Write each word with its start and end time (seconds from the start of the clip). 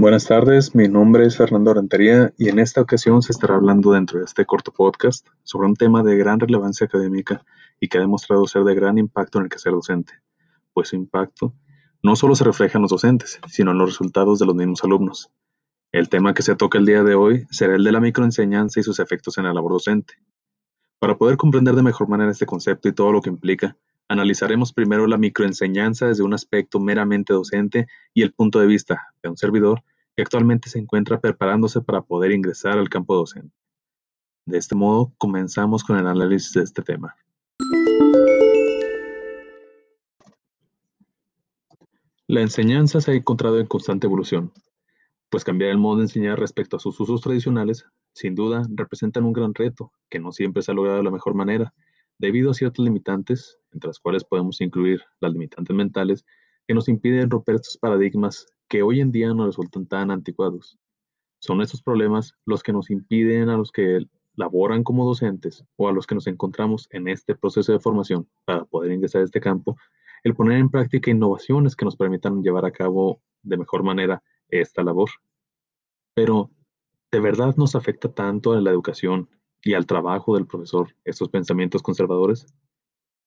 Buenas 0.00 0.24
tardes, 0.24 0.74
mi 0.74 0.88
nombre 0.88 1.26
es 1.26 1.36
Fernando 1.36 1.74
Rentería 1.74 2.32
y 2.38 2.48
en 2.48 2.58
esta 2.58 2.80
ocasión 2.80 3.20
se 3.20 3.32
estará 3.32 3.56
hablando 3.56 3.92
dentro 3.92 4.18
de 4.18 4.24
este 4.24 4.46
corto 4.46 4.72
podcast 4.72 5.28
sobre 5.42 5.68
un 5.68 5.76
tema 5.76 6.02
de 6.02 6.16
gran 6.16 6.40
relevancia 6.40 6.86
académica 6.86 7.44
y 7.80 7.88
que 7.88 7.98
ha 7.98 8.00
demostrado 8.00 8.46
ser 8.46 8.64
de 8.64 8.74
gran 8.74 8.96
impacto 8.96 9.36
en 9.36 9.44
el 9.44 9.50
quehacer 9.50 9.74
docente, 9.74 10.14
pues 10.72 10.88
su 10.88 10.96
impacto 10.96 11.52
no 12.02 12.16
solo 12.16 12.34
se 12.34 12.44
refleja 12.44 12.78
en 12.78 12.82
los 12.82 12.92
docentes, 12.92 13.38
sino 13.46 13.72
en 13.72 13.76
los 13.76 13.90
resultados 13.90 14.38
de 14.38 14.46
los 14.46 14.54
mismos 14.54 14.82
alumnos. 14.84 15.30
El 15.92 16.08
tema 16.08 16.32
que 16.32 16.40
se 16.40 16.56
toca 16.56 16.78
el 16.78 16.86
día 16.86 17.04
de 17.04 17.14
hoy 17.14 17.46
será 17.50 17.76
el 17.76 17.84
de 17.84 17.92
la 17.92 18.00
microenseñanza 18.00 18.80
y 18.80 18.82
sus 18.82 19.00
efectos 19.00 19.36
en 19.36 19.44
la 19.44 19.52
labor 19.52 19.72
docente. 19.72 20.14
Para 20.98 21.18
poder 21.18 21.36
comprender 21.36 21.74
de 21.74 21.82
mejor 21.82 22.08
manera 22.08 22.30
este 22.30 22.46
concepto 22.46 22.88
y 22.88 22.94
todo 22.94 23.12
lo 23.12 23.20
que 23.20 23.28
implica, 23.28 23.76
Analizaremos 24.10 24.72
primero 24.72 25.06
la 25.06 25.18
microenseñanza 25.18 26.08
desde 26.08 26.24
un 26.24 26.34
aspecto 26.34 26.80
meramente 26.80 27.32
docente 27.32 27.86
y 28.12 28.22
el 28.22 28.32
punto 28.32 28.58
de 28.58 28.66
vista 28.66 29.14
de 29.22 29.28
un 29.28 29.36
servidor 29.36 29.84
actualmente 30.20 30.68
se 30.68 30.78
encuentra 30.78 31.20
preparándose 31.20 31.80
para 31.80 32.02
poder 32.02 32.32
ingresar 32.32 32.78
al 32.78 32.88
campo 32.88 33.14
docente. 33.14 33.54
De 34.46 34.58
este 34.58 34.74
modo, 34.74 35.12
comenzamos 35.18 35.84
con 35.84 35.98
el 35.98 36.06
análisis 36.06 36.52
de 36.52 36.62
este 36.62 36.82
tema. 36.82 37.14
La 42.26 42.42
enseñanza 42.42 43.00
se 43.00 43.10
ha 43.10 43.14
encontrado 43.14 43.58
en 43.58 43.66
constante 43.66 44.06
evolución, 44.06 44.52
pues 45.30 45.44
cambiar 45.44 45.70
el 45.70 45.78
modo 45.78 45.96
de 45.96 46.02
enseñar 46.04 46.38
respecto 46.38 46.76
a 46.76 46.80
sus 46.80 46.98
usos 47.00 47.20
tradicionales, 47.20 47.84
sin 48.12 48.34
duda, 48.34 48.62
representan 48.70 49.24
un 49.24 49.32
gran 49.32 49.54
reto 49.54 49.92
que 50.08 50.20
no 50.20 50.32
siempre 50.32 50.62
se 50.62 50.70
ha 50.70 50.74
logrado 50.74 50.98
de 50.98 51.04
la 51.04 51.10
mejor 51.10 51.34
manera 51.34 51.74
debido 52.18 52.50
a 52.50 52.54
ciertos 52.54 52.84
limitantes, 52.84 53.58
entre 53.72 53.88
las 53.88 53.98
cuales 53.98 54.24
podemos 54.24 54.60
incluir 54.60 55.02
las 55.20 55.32
limitantes 55.32 55.74
mentales, 55.74 56.24
que 56.68 56.74
nos 56.74 56.88
impiden 56.88 57.30
romper 57.30 57.56
estos 57.56 57.78
paradigmas 57.78 58.46
que 58.70 58.84
hoy 58.84 59.00
en 59.00 59.10
día 59.10 59.34
nos 59.34 59.46
resultan 59.46 59.84
tan 59.84 60.12
anticuados. 60.12 60.78
Son 61.40 61.60
estos 61.60 61.82
problemas 61.82 62.34
los 62.46 62.62
que 62.62 62.72
nos 62.72 62.88
impiden 62.88 63.48
a 63.48 63.56
los 63.56 63.72
que 63.72 64.06
laboran 64.36 64.84
como 64.84 65.04
docentes 65.04 65.64
o 65.76 65.88
a 65.88 65.92
los 65.92 66.06
que 66.06 66.14
nos 66.14 66.28
encontramos 66.28 66.86
en 66.92 67.08
este 67.08 67.34
proceso 67.34 67.72
de 67.72 67.80
formación 67.80 68.28
para 68.44 68.64
poder 68.64 68.92
ingresar 68.92 69.22
a 69.22 69.24
este 69.24 69.40
campo, 69.40 69.76
el 70.22 70.36
poner 70.36 70.58
en 70.58 70.70
práctica 70.70 71.10
innovaciones 71.10 71.74
que 71.74 71.84
nos 71.84 71.96
permitan 71.96 72.42
llevar 72.44 72.64
a 72.64 72.70
cabo 72.70 73.20
de 73.42 73.56
mejor 73.56 73.82
manera 73.82 74.22
esta 74.48 74.84
labor. 74.84 75.10
Pero, 76.14 76.50
¿de 77.10 77.18
verdad 77.18 77.56
nos 77.56 77.74
afecta 77.74 78.12
tanto 78.12 78.52
a 78.52 78.60
la 78.60 78.70
educación 78.70 79.28
y 79.64 79.74
al 79.74 79.86
trabajo 79.86 80.36
del 80.36 80.46
profesor 80.46 80.94
estos 81.04 81.28
pensamientos 81.28 81.82
conservadores? 81.82 82.46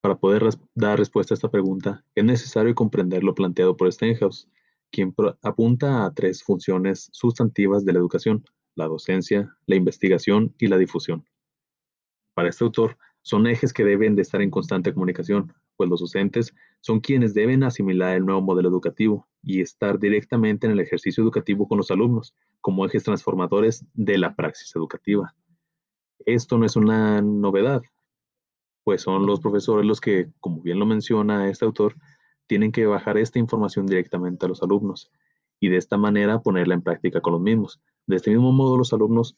Para 0.02 0.16
poder 0.16 0.48
dar 0.74 1.00
respuesta 1.00 1.34
a 1.34 1.36
esta 1.36 1.52
pregunta, 1.52 2.06
es 2.16 2.24
necesario 2.24 2.74
comprender 2.76 3.26
lo 3.26 3.36
planteado 3.36 3.76
por 3.76 3.92
Stenhouse, 3.92 4.48
quien 4.94 5.14
apunta 5.42 6.06
a 6.06 6.14
tres 6.14 6.44
funciones 6.44 7.10
sustantivas 7.12 7.84
de 7.84 7.94
la 7.94 8.00
educación, 8.00 8.46
la 8.76 8.88
docencia, 8.88 9.58
la 9.66 9.76
investigación 9.76 10.54
y 10.60 10.68
la 10.68 10.78
difusión. 10.78 11.26
Para 12.36 12.50
este 12.50 12.64
autor, 12.64 12.98
son 13.24 13.48
ejes 13.48 13.74
que 13.74 13.84
deben 13.84 14.16
de 14.16 14.22
estar 14.22 14.42
en 14.42 14.52
constante 14.52 14.94
comunicación, 14.94 15.52
pues 15.78 15.90
los 15.90 16.00
docentes 16.00 16.54
son 16.82 17.00
quienes 17.00 17.34
deben 17.34 17.64
asimilar 17.64 18.16
el 18.16 18.26
nuevo 18.26 18.42
modelo 18.42 18.70
educativo 18.70 19.28
y 19.42 19.62
estar 19.62 19.98
directamente 19.98 20.68
en 20.68 20.74
el 20.74 20.80
ejercicio 20.80 21.24
educativo 21.24 21.68
con 21.68 21.80
los 21.80 21.90
alumnos, 21.90 22.36
como 22.62 22.86
ejes 22.86 23.04
transformadores 23.04 23.86
de 23.96 24.20
la 24.20 24.36
praxis 24.36 24.76
educativa. 24.76 25.34
Esto 26.26 26.60
no 26.60 26.66
es 26.68 26.76
una 26.76 27.20
novedad, 27.22 27.82
pues 28.84 29.02
son 29.02 29.26
los 29.26 29.40
profesores 29.40 29.88
los 29.88 30.00
que, 30.00 30.30
como 30.40 30.62
bien 30.62 30.78
lo 30.78 30.86
menciona 30.86 31.50
este 31.50 31.66
autor, 31.66 31.96
tienen 32.48 32.72
que 32.72 32.86
bajar 32.86 33.18
esta 33.18 33.40
información 33.40 33.86
directamente 33.86 34.46
a 34.46 34.50
los 34.50 34.62
alumnos 34.64 35.12
y 35.60 35.70
de 35.70 35.78
esta 35.78 35.98
manera 35.98 36.42
ponerla 36.42 36.74
en 36.74 36.82
práctica 36.82 37.22
con 37.22 37.34
los 37.34 37.42
mismos. 37.42 37.82
De 38.06 38.18
este 38.18 38.32
mismo 38.32 38.52
modo, 38.52 38.78
los 38.78 38.92
alumnos 38.94 39.38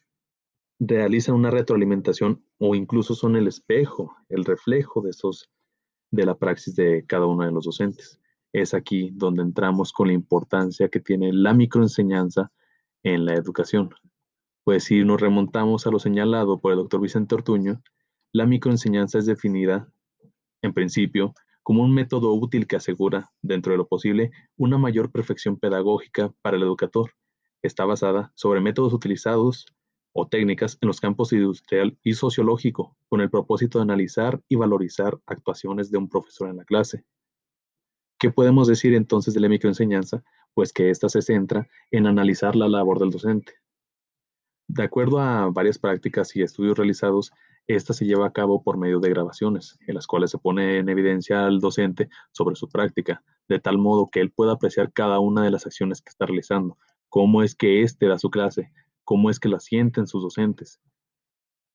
realizan 0.79 1.35
una 1.35 1.51
retroalimentación 1.51 2.43
o 2.57 2.75
incluso 2.75 3.15
son 3.15 3.35
el 3.35 3.47
espejo, 3.47 4.15
el 4.29 4.43
reflejo 4.43 5.01
de, 5.01 5.11
esos, 5.11 5.49
de 6.11 6.25
la 6.25 6.35
praxis 6.35 6.75
de 6.75 7.05
cada 7.05 7.25
uno 7.25 7.45
de 7.45 7.51
los 7.51 7.65
docentes. 7.65 8.19
Es 8.51 8.73
aquí 8.73 9.11
donde 9.13 9.43
entramos 9.43 9.93
con 9.93 10.07
la 10.07 10.13
importancia 10.13 10.89
que 10.89 10.99
tiene 10.99 11.31
la 11.31 11.53
microenseñanza 11.53 12.51
en 13.03 13.25
la 13.25 13.35
educación. 13.35 13.89
Pues 14.63 14.85
si 14.85 15.03
nos 15.03 15.21
remontamos 15.21 15.85
a 15.85 15.91
lo 15.91 15.99
señalado 15.99 16.59
por 16.59 16.71
el 16.71 16.79
doctor 16.79 17.01
Vicente 17.01 17.35
Ortuño, 17.35 17.81
la 18.33 18.45
microenseñanza 18.45 19.19
es 19.19 19.27
definida, 19.27 19.87
en 20.61 20.73
principio, 20.73 21.33
como 21.65 21.81
un 21.81 21.91
método 21.91 22.31
útil 22.31 22.67
que 22.67 22.75
asegura, 22.75 23.31
dentro 23.41 23.71
de 23.71 23.79
lo 23.79 23.87
posible, 23.87 24.29
una 24.55 24.77
mayor 24.77 25.11
perfección 25.11 25.57
pedagógica 25.57 26.31
para 26.43 26.57
el 26.57 26.63
educador. 26.63 27.13
Está 27.63 27.85
basada 27.85 28.31
sobre 28.35 28.61
métodos 28.61 28.93
utilizados 28.93 29.65
o 30.13 30.27
técnicas 30.27 30.77
en 30.79 30.87
los 30.87 31.01
campos 31.01 31.33
industrial 31.33 31.97
y 32.03 32.13
sociológico, 32.13 32.95
con 33.09 33.19
el 33.19 33.31
propósito 33.31 33.79
de 33.79 33.83
analizar 33.83 34.39
y 34.47 34.57
valorizar 34.57 35.19
actuaciones 35.25 35.89
de 35.89 35.97
un 35.97 36.07
profesor 36.07 36.49
en 36.49 36.57
la 36.57 36.65
clase. 36.65 37.03
¿Qué 38.19 38.29
podemos 38.29 38.67
decir 38.67 38.93
entonces 38.93 39.33
de 39.33 39.39
la 39.39 39.49
microenseñanza? 39.49 40.23
Pues 40.53 40.71
que 40.71 40.91
ésta 40.91 41.09
se 41.09 41.23
centra 41.23 41.67
en 41.89 42.05
analizar 42.05 42.55
la 42.55 42.67
labor 42.67 42.99
del 42.99 43.09
docente, 43.09 43.53
de 44.75 44.83
acuerdo 44.83 45.19
a 45.19 45.49
varias 45.51 45.79
prácticas 45.79 46.35
y 46.35 46.41
estudios 46.41 46.77
realizados, 46.77 47.31
esta 47.65 47.93
se 47.93 48.05
lleva 48.05 48.27
a 48.27 48.33
cabo 48.33 48.61
por 48.61 48.77
medio 48.77 48.99
de 48.99 49.09
grabaciones, 49.09 49.79
en 49.87 49.95
las 49.95 50.05
cuales 50.05 50.31
se 50.31 50.37
pone 50.37 50.79
en 50.79 50.89
evidencia 50.89 51.45
al 51.45 51.61
docente 51.61 52.09
sobre 52.33 52.57
su 52.57 52.67
práctica, 52.67 53.23
de 53.47 53.59
tal 53.59 53.77
modo 53.77 54.09
que 54.11 54.19
él 54.19 54.31
pueda 54.31 54.51
apreciar 54.51 54.91
cada 54.91 55.19
una 55.19 55.43
de 55.43 55.51
las 55.51 55.65
acciones 55.65 56.01
que 56.01 56.09
está 56.09 56.25
realizando, 56.25 56.77
cómo 57.07 57.41
es 57.41 57.55
que 57.55 57.83
éste 57.83 58.07
da 58.07 58.19
su 58.19 58.29
clase, 58.29 58.73
cómo 59.05 59.29
es 59.29 59.39
que 59.39 59.47
la 59.47 59.61
sienten 59.61 60.07
sus 60.07 60.21
docentes. 60.21 60.81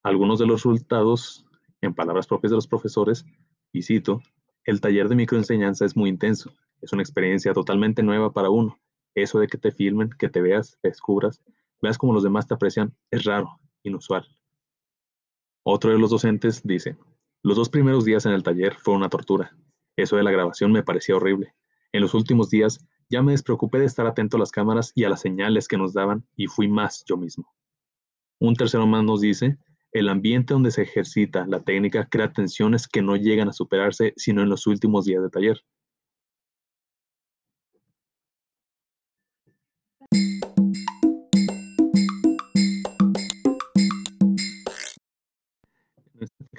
Algunos 0.02 0.38
de 0.38 0.46
los 0.46 0.62
resultados, 0.62 1.46
en 1.80 1.94
palabras 1.94 2.26
propias 2.26 2.50
de 2.50 2.56
los 2.56 2.68
profesores, 2.68 3.24
y 3.72 3.80
cito, 3.80 4.20
el 4.64 4.82
taller 4.82 5.08
de 5.08 5.16
microenseñanza 5.16 5.86
es 5.86 5.96
muy 5.96 6.10
intenso, 6.10 6.52
es 6.82 6.92
una 6.92 7.02
experiencia 7.02 7.54
totalmente 7.54 8.02
nueva 8.02 8.34
para 8.34 8.50
uno. 8.50 8.78
Eso 9.14 9.38
de 9.38 9.48
que 9.48 9.56
te 9.56 9.72
filmen, 9.72 10.10
que 10.10 10.28
te 10.28 10.42
veas, 10.42 10.76
te 10.82 10.88
descubras, 10.88 11.42
veas 11.82 11.98
cómo 11.98 12.12
los 12.12 12.22
demás 12.22 12.46
te 12.46 12.54
aprecian, 12.54 12.94
es 13.10 13.24
raro, 13.24 13.60
inusual. 13.82 14.26
Otro 15.62 15.90
de 15.90 15.98
los 15.98 16.10
docentes 16.10 16.62
dice, 16.64 16.96
los 17.42 17.56
dos 17.56 17.68
primeros 17.68 18.04
días 18.04 18.26
en 18.26 18.32
el 18.32 18.42
taller 18.42 18.74
fue 18.74 18.94
una 18.94 19.08
tortura. 19.08 19.56
Eso 19.96 20.16
de 20.16 20.22
la 20.22 20.30
grabación 20.30 20.72
me 20.72 20.82
parecía 20.82 21.16
horrible. 21.16 21.54
En 21.92 22.02
los 22.02 22.14
últimos 22.14 22.50
días 22.50 22.86
ya 23.08 23.22
me 23.22 23.32
despreocupé 23.32 23.78
de 23.78 23.86
estar 23.86 24.06
atento 24.06 24.36
a 24.36 24.40
las 24.40 24.52
cámaras 24.52 24.92
y 24.94 25.04
a 25.04 25.08
las 25.08 25.20
señales 25.20 25.68
que 25.68 25.76
nos 25.76 25.92
daban 25.92 26.26
y 26.36 26.46
fui 26.46 26.68
más 26.68 27.04
yo 27.06 27.16
mismo. 27.16 27.52
Un 28.38 28.54
tercero 28.54 28.86
más 28.86 29.04
nos 29.04 29.20
dice, 29.20 29.58
el 29.92 30.08
ambiente 30.08 30.54
donde 30.54 30.70
se 30.70 30.82
ejercita 30.82 31.46
la 31.46 31.62
técnica 31.62 32.08
crea 32.08 32.32
tensiones 32.32 32.86
que 32.86 33.02
no 33.02 33.16
llegan 33.16 33.48
a 33.48 33.52
superarse 33.52 34.14
sino 34.16 34.42
en 34.42 34.48
los 34.48 34.66
últimos 34.66 35.04
días 35.04 35.22
de 35.22 35.30
taller. 35.30 35.64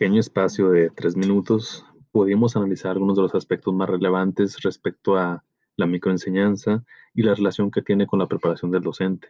Pequeño 0.02 0.20
espacio 0.20 0.72
de 0.72 0.90
tres 0.90 1.16
minutos 1.16 1.86
pudimos 2.12 2.56
analizar 2.56 2.94
algunos 2.94 3.18
de 3.18 3.22
los 3.22 3.36
aspectos 3.36 3.72
más 3.72 3.88
relevantes 3.88 4.60
respecto 4.64 5.16
a 5.16 5.44
la 5.76 5.86
microenseñanza 5.86 6.84
y 7.14 7.22
la 7.22 7.36
relación 7.36 7.70
que 7.70 7.84
tiene 7.84 8.08
con 8.08 8.18
la 8.18 8.26
preparación 8.26 8.72
del 8.72 8.82
docente, 8.82 9.28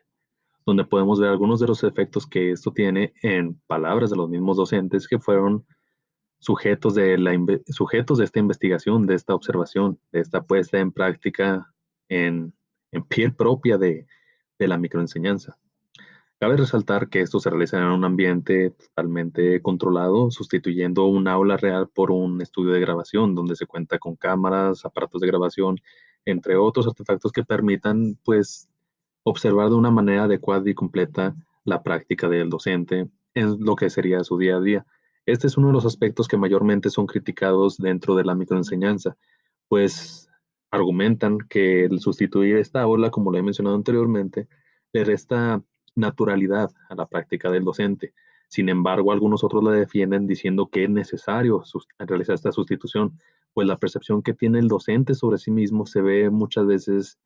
donde 0.65 0.85
podemos 0.85 1.19
ver 1.19 1.29
algunos 1.29 1.59
de 1.59 1.67
los 1.67 1.83
efectos 1.83 2.25
que 2.25 2.51
esto 2.51 2.71
tiene 2.71 3.13
en 3.21 3.59
palabras 3.67 4.11
de 4.11 4.15
los 4.15 4.29
mismos 4.29 4.55
docentes 4.55 5.09
que 5.09 5.19
fueron 5.19 5.65
sujetos 6.39 6.95
de, 6.95 7.17
la, 7.17 7.37
sujetos 7.67 8.19
de 8.19 8.23
esta 8.23 8.39
investigación, 8.39 9.05
de 9.05 9.15
esta 9.15 9.35
observación, 9.35 9.99
de 10.13 10.21
esta 10.21 10.41
puesta 10.41 10.79
en 10.79 10.93
práctica 10.93 11.69
en, 12.07 12.53
en 12.93 13.03
piel 13.03 13.35
propia 13.35 13.77
de 13.77 14.07
la 14.57 14.77
microenseñanza. 14.77 15.57
Cabe 16.41 16.57
resaltar 16.57 17.07
que 17.09 17.21
esto 17.21 17.39
se 17.39 17.51
realiza 17.51 17.77
en 17.77 17.83
un 17.83 18.03
ambiente 18.03 18.71
totalmente 18.71 19.61
controlado, 19.61 20.31
sustituyendo 20.31 21.05
un 21.05 21.27
aula 21.27 21.55
real 21.55 21.87
por 21.87 22.09
un 22.09 22.41
estudio 22.41 22.73
de 22.73 22.79
grabación 22.79 23.35
donde 23.35 23.55
se 23.55 23.67
cuenta 23.67 23.99
con 23.99 24.15
cámaras, 24.15 24.83
aparatos 24.83 25.21
de 25.21 25.27
grabación, 25.27 25.77
entre 26.25 26.55
otros 26.55 26.87
artefactos 26.87 27.31
que 27.31 27.43
permitan 27.43 28.17
pues 28.23 28.67
observar 29.21 29.69
de 29.69 29.75
una 29.75 29.91
manera 29.91 30.23
adecuada 30.23 30.67
y 30.67 30.73
completa 30.73 31.35
la 31.63 31.83
práctica 31.83 32.27
del 32.27 32.49
docente 32.49 33.07
en 33.35 33.63
lo 33.63 33.75
que 33.75 33.91
sería 33.91 34.23
su 34.23 34.39
día 34.39 34.55
a 34.55 34.61
día. 34.61 34.85
Este 35.27 35.45
es 35.45 35.57
uno 35.57 35.67
de 35.67 35.73
los 35.73 35.85
aspectos 35.85 36.27
que 36.27 36.37
mayormente 36.37 36.89
son 36.89 37.05
criticados 37.05 37.77
dentro 37.77 38.15
de 38.15 38.23
la 38.23 38.33
microenseñanza, 38.33 39.15
pues 39.67 40.27
argumentan 40.71 41.37
que 41.37 41.85
el 41.85 41.99
sustituir 41.99 42.57
esta 42.57 42.81
aula, 42.81 43.11
como 43.11 43.31
lo 43.31 43.37
he 43.37 43.43
mencionado 43.43 43.75
anteriormente, 43.75 44.47
le 44.91 45.03
resta 45.03 45.61
naturalidad 45.95 46.71
a 46.89 46.95
la 46.95 47.07
práctica 47.07 47.49
del 47.51 47.63
docente. 47.63 48.13
Sin 48.47 48.69
embargo, 48.69 49.11
algunos 49.11 49.43
otros 49.43 49.63
la 49.63 49.71
defienden 49.71 50.27
diciendo 50.27 50.69
que 50.69 50.83
es 50.83 50.89
necesario 50.89 51.63
realizar 51.99 52.35
esta 52.35 52.51
sustitución, 52.51 53.19
pues 53.53 53.67
la 53.67 53.77
percepción 53.77 54.21
que 54.21 54.33
tiene 54.33 54.59
el 54.59 54.67
docente 54.67 55.13
sobre 55.13 55.37
sí 55.37 55.51
mismo 55.51 55.85
se 55.85 56.01
ve 56.01 56.29
muchas 56.29 56.65
veces 56.65 57.19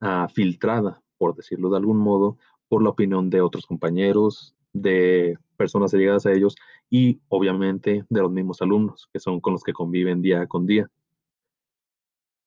ah, 0.00 0.28
filtrada 0.32 1.02
por 1.18 1.34
decirlo 1.34 1.70
de 1.70 1.76
algún 1.76 1.98
modo, 1.98 2.36
por 2.68 2.82
la 2.82 2.90
opinión 2.90 3.30
de 3.30 3.40
otros 3.40 3.66
compañeros, 3.66 4.54
de 4.72 5.38
personas 5.56 5.94
allegadas 5.94 6.26
a 6.26 6.32
ellos 6.32 6.56
y 6.90 7.20
obviamente 7.28 8.04
de 8.08 8.20
los 8.20 8.30
mismos 8.30 8.60
alumnos, 8.62 9.08
que 9.12 9.20
son 9.20 9.40
con 9.40 9.52
los 9.54 9.62
que 9.62 9.72
conviven 9.72 10.22
día 10.22 10.46
con 10.46 10.66
día. 10.66 10.90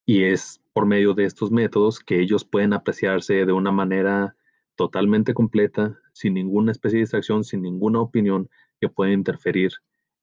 Y 0.05 0.23
es 0.23 0.61
por 0.73 0.85
medio 0.85 1.13
de 1.13 1.25
estos 1.25 1.51
métodos 1.51 1.99
que 1.99 2.19
ellos 2.21 2.45
pueden 2.45 2.73
apreciarse 2.73 3.45
de 3.45 3.51
una 3.51 3.71
manera 3.71 4.35
totalmente 4.77 5.33
completa, 5.33 5.99
sin 6.13 6.35
ninguna 6.35 6.71
especie 6.71 6.97
de 6.97 7.03
distracción, 7.03 7.43
sin 7.43 7.61
ninguna 7.61 7.99
opinión 7.99 8.49
que 8.79 8.87
pueda 8.87 9.11
interferir 9.11 9.71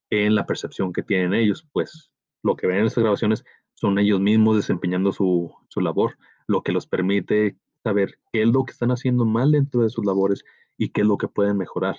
en 0.09 0.35
la 0.35 0.47
percepción 0.47 0.93
que 0.93 1.03
tienen 1.03 1.35
ellos, 1.35 1.69
pues 1.73 2.11
lo 2.43 2.57
que 2.57 2.67
ven 2.67 2.79
en 2.79 2.87
estas 2.87 3.03
grabaciones 3.03 3.45
son 3.75 3.99
ellos 3.99 4.21
mismos 4.21 4.57
desempeñando 4.57 5.13
su, 5.13 5.53
su 5.69 5.81
labor, 5.81 6.17
lo 6.47 6.63
que 6.63 6.73
los 6.73 6.87
permite 6.87 7.57
saber 7.83 8.19
qué 8.33 8.43
es 8.43 8.49
lo 8.49 8.65
que 8.65 8.73
están 8.73 8.93
haciendo 8.93 9.25
mal 9.25 9.53
dentro 9.53 9.83
de 9.83 9.91
sus 9.91 10.07
labores 10.07 10.45
y 10.79 10.91
qué 10.91 11.03
es 11.03 11.07
lo 11.07 11.19
que 11.19 11.29
pueden 11.29 11.57
mejorar, 11.57 11.97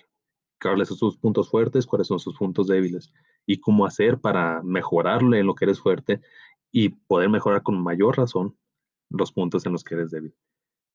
cuáles 0.61 0.87
son 0.87 0.97
sus 0.97 1.17
puntos 1.17 1.49
fuertes, 1.49 1.85
cuáles 1.85 2.07
son 2.07 2.19
sus 2.19 2.37
puntos 2.37 2.67
débiles 2.67 3.11
y 3.45 3.59
cómo 3.59 3.85
hacer 3.85 4.19
para 4.19 4.63
mejorarle 4.63 5.39
en 5.39 5.45
lo 5.45 5.55
que 5.55 5.65
eres 5.65 5.79
fuerte 5.79 6.21
y 6.71 6.89
poder 6.89 7.29
mejorar 7.29 7.63
con 7.63 7.81
mayor 7.81 8.17
razón 8.17 8.57
los 9.09 9.31
puntos 9.31 9.65
en 9.65 9.73
los 9.73 9.83
que 9.83 9.95
eres 9.95 10.11
débil. 10.11 10.33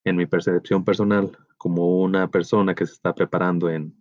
En 0.04 0.16
mi 0.16 0.26
percepción 0.26 0.84
personal, 0.84 1.36
como 1.58 2.00
una 2.00 2.30
persona 2.30 2.74
que 2.74 2.86
se 2.86 2.94
está 2.94 3.14
preparando 3.14 3.68
en, 3.68 3.94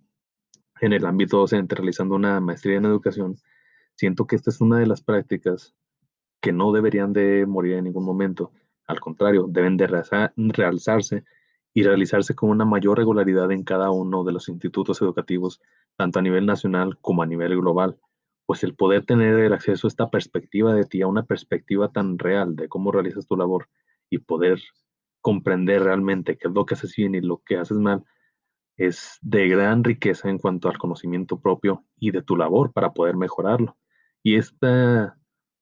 en 0.80 0.94
el 0.94 1.06
ámbito 1.06 1.38
docente, 1.38 1.76
realizando 1.76 2.16
una 2.16 2.40
maestría 2.40 2.78
en 2.78 2.86
educación, 2.86 3.36
siento 3.96 4.26
que 4.26 4.38
esta 4.38 4.50
es 4.50 4.62
una 4.62 4.80
de 4.80 4.88
las 4.88 5.02
prácticas 5.02 5.76
que 6.42 6.54
no 6.54 6.72
deberían 6.72 7.12
de 7.12 7.46
morir 7.46 7.74
en 7.74 7.84
ningún 7.84 8.06
momento. 8.06 8.52
Al 8.88 9.00
contrario, 9.02 9.46
deben 9.50 9.76
de 9.76 9.88
realzarse 10.36 11.26
y 11.74 11.84
realizarse 11.84 12.34
con 12.34 12.50
una 12.50 12.66
mayor 12.66 12.98
regularidad 12.98 13.52
en 13.52 13.64
cada 13.64 13.92
uno 13.92 14.24
de 14.24 14.32
los 14.32 14.50
institutos 14.50 15.02
educativos, 15.02 15.62
tanto 15.98 16.20
a 16.20 16.22
nivel 16.22 16.46
nacional 16.46 16.98
como 17.02 17.24
a 17.24 17.26
nivel 17.26 17.56
global. 17.58 18.00
Pues 18.46 18.64
el 18.64 18.74
poder 18.74 19.06
tener 19.06 19.38
el 19.38 19.54
acceso 19.54 19.86
a 19.86 19.90
esta 19.90 20.10
perspectiva 20.10 20.74
de 20.74 20.86
ti, 20.86 21.02
a 21.02 21.08
una 21.08 21.24
perspectiva 21.24 21.92
tan 21.92 22.18
real 22.18 22.56
de 22.56 22.68
cómo 22.68 22.92
realizas 22.92 23.28
tu 23.28 23.36
labor 23.36 23.68
y 24.10 24.20
poder 24.20 24.60
comprender 25.22 25.84
realmente 25.84 26.38
qué 26.38 26.48
es 26.48 26.54
lo 26.54 26.66
que 26.66 26.76
haces 26.76 26.96
bien 26.96 27.16
y 27.16 27.22
lo 27.22 27.42
que 27.46 27.58
haces 27.58 27.78
mal, 27.78 28.04
es 28.78 29.18
de 29.22 29.48
gran 29.50 29.84
riqueza 29.84 30.30
en 30.30 30.38
cuanto 30.38 30.70
al 30.70 30.78
conocimiento 30.78 31.40
propio 31.42 31.86
y 31.98 32.12
de 32.12 32.22
tu 32.22 32.38
labor 32.38 32.72
para 32.72 32.94
poder 32.94 33.18
mejorarlo. 33.18 33.78
Y 34.24 34.36
esta 34.36 35.18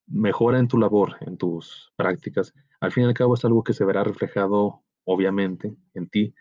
mejora 0.06 0.60
en 0.60 0.68
tu 0.68 0.78
labor, 0.78 1.18
en 1.22 1.38
tus 1.38 1.92
prácticas, 1.96 2.54
al 2.80 2.92
fin 2.92 3.04
y 3.04 3.08
al 3.08 3.14
cabo 3.14 3.34
es 3.34 3.44
algo 3.44 3.64
que 3.64 3.74
se 3.74 3.86
verá 3.86 4.04
reflejado 4.04 4.84
obviamente 5.04 5.76
en 5.94 6.10
ti 6.10 6.36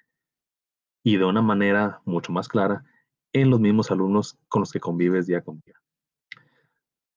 y 1.03 1.17
de 1.17 1.25
una 1.25 1.41
manera 1.41 2.03
mucho 2.05 2.33
más 2.33 2.49
clara 2.49 2.85
en 3.33 3.49
los 3.49 3.61
mismos 3.61 3.91
alumnos 3.91 4.39
con 4.49 4.61
los 4.61 4.73
que 4.73 4.81
convives 4.81 5.27
día 5.27 5.43
con 5.43 5.61
día. 5.61 5.81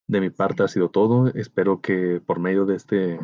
De 0.08 0.22
mi 0.22 0.30
parte 0.30 0.64
ha 0.64 0.68
sido 0.68 0.90
todo. 0.90 1.28
Espero 1.28 1.82
que 1.82 2.22
por 2.26 2.40
medio 2.40 2.66
de 2.66 2.76
este 2.76 3.20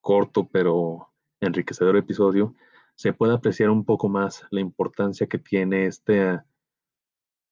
corto 0.00 0.48
pero 0.50 1.13
enriquecedor 1.46 1.96
episodio 1.96 2.54
se 2.94 3.12
pueda 3.12 3.34
apreciar 3.34 3.70
un 3.70 3.84
poco 3.84 4.08
más 4.08 4.46
la 4.50 4.60
importancia 4.60 5.26
que 5.26 5.38
tiene 5.38 5.86
este, 5.86 6.40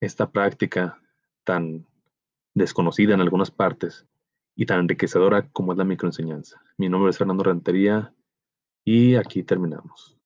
esta 0.01 0.31
práctica 0.31 1.01
tan 1.45 1.87
desconocida 2.55 3.15
en 3.15 3.21
algunas 3.21 3.51
partes 3.51 4.07
y 4.55 4.67
tan 4.67 4.81
enriquecedora 4.81 5.49
como 5.51 5.73
es 5.73 5.79
la 5.79 5.85
microenseñanza. 5.85 6.63
Mi 6.77 6.89
nombre 6.89 7.11
es 7.11 7.19
Fernando 7.19 7.43
Rentería 7.43 8.15
y 8.85 9.17
aquí 9.17 9.43
terminamos. 9.43 10.22